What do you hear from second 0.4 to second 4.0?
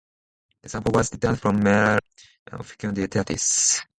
The sample was returned from Mare Fecunditatis.